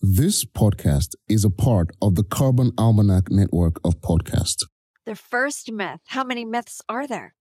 [0.00, 4.64] This podcast is a part of the Carbon Almanac network of podcasts.
[5.06, 6.00] The first myth.
[6.08, 7.34] How many myths are there?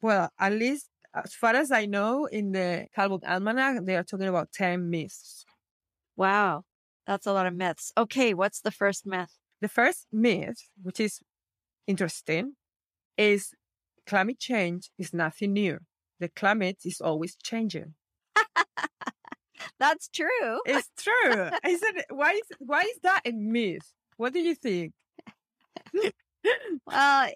[0.00, 4.26] Well, at least as far as I know, in the Carbon Almanac, they are talking
[4.26, 5.44] about 10 myths.
[6.16, 6.64] Wow.
[7.06, 7.92] That's a lot of myths.
[7.96, 9.38] Okay, what's the first myth?
[9.60, 11.20] The first myth, which is
[11.86, 12.54] interesting,
[13.16, 13.54] is
[14.06, 15.78] climate change is nothing new.
[16.18, 17.94] The climate is always changing.
[19.82, 20.60] That's true.
[20.64, 21.50] It's true.
[21.66, 22.06] Isn't it?
[22.08, 23.92] Why is why is that a myth?
[24.16, 24.92] What do you think?
[25.94, 26.12] well,
[26.86, 27.30] uh,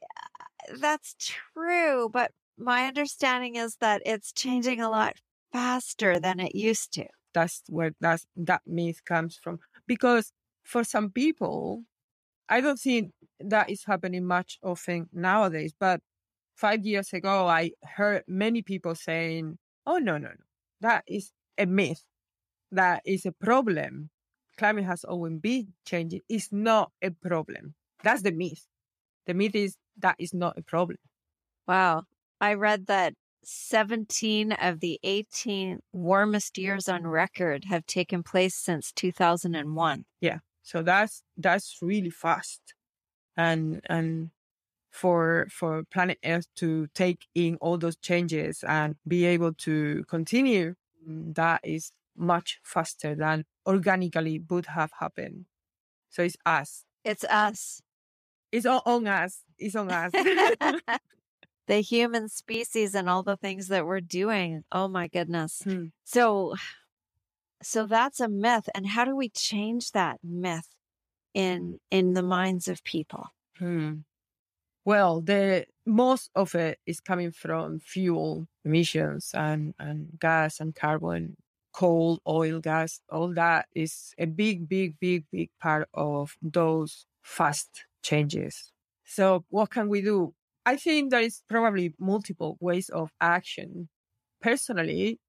[0.79, 5.15] that's true, but my understanding is that it's changing a lot
[5.53, 7.07] faster than it used to.
[7.35, 9.59] That's where that's that myth comes from.
[9.89, 10.31] Because
[10.63, 11.83] for some people,
[12.49, 15.75] I don't think that is happening much often nowadays.
[15.77, 16.01] But
[16.55, 20.45] five years ago, I heard many people saying, "Oh no, no, no,
[20.81, 22.05] that is a myth.
[22.73, 24.11] That is a problem.
[24.57, 26.23] Climate has always been changing.
[26.29, 27.75] It's not a problem.
[28.03, 28.67] That's the myth.
[29.27, 30.99] The myth is that is not a problem."
[31.67, 32.05] Wow.
[32.41, 33.15] I read that
[33.45, 40.05] 17 of the 18 warmest years on record have taken place since 2001.
[40.21, 40.39] Yeah.
[40.63, 42.61] So that's that's really fast.
[43.37, 44.31] And and
[44.91, 50.75] for for planet Earth to take in all those changes and be able to continue,
[51.09, 55.47] mm, that is much faster than organically would have happened.
[56.11, 56.85] So it's us.
[57.05, 57.83] It's us.
[58.53, 59.43] It's on, on us.
[59.59, 60.13] It's on us.
[61.67, 64.65] the human species and all the things that we're doing.
[64.73, 65.63] Oh my goodness.
[65.65, 65.87] Hmm.
[66.05, 66.55] So
[67.63, 70.69] so that's a myth and how do we change that myth
[71.35, 73.29] in in the minds of people?
[73.59, 73.95] Hmm.
[74.85, 81.37] Well, the most of it is coming from fuel emissions and and gas and carbon,
[81.77, 87.85] coal, oil, gas, all that is a big big big big part of those fast
[88.03, 88.73] changes.
[89.05, 90.35] So what can we do?
[90.65, 93.89] I think there is probably multiple ways of action.
[94.41, 95.21] Personally,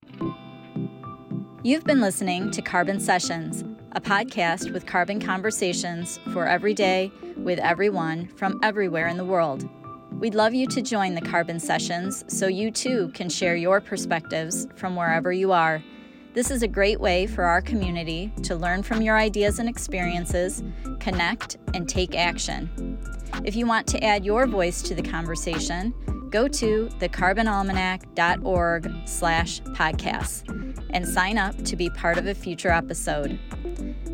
[1.64, 7.60] you've been listening to Carbon Sessions, a podcast with carbon conversations for every day with
[7.60, 9.70] everyone from everywhere in the world.
[10.14, 14.66] We'd love you to join the Carbon Sessions so you too can share your perspectives
[14.76, 15.84] from wherever you are.
[16.38, 20.64] This is a great way for our community to learn from your ideas and experiences,
[21.00, 23.00] connect, and take action.
[23.44, 25.96] If you want to add your voice to the conversation,
[26.30, 30.48] go to thecarbonalmanac.org slash podcasts
[30.92, 33.40] and sign up to be part of a future episode.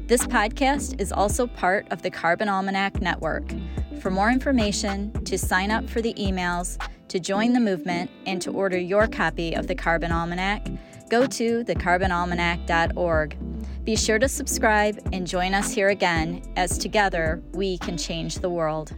[0.07, 3.51] This podcast is also part of the Carbon Almanac Network.
[3.99, 8.51] For more information, to sign up for the emails, to join the movement, and to
[8.51, 10.65] order your copy of the Carbon Almanac,
[11.13, 13.37] go to thecarbonalmanac.org.
[13.85, 18.49] Be sure to subscribe and join us here again as together we can change the
[18.49, 18.95] world.